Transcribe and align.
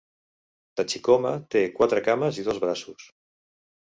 Tachikoma 0.79 1.33
té 1.55 1.61
quatre 1.75 2.01
cames 2.09 2.39
i 2.45 2.45
dos 2.47 2.61
braços. 2.65 3.05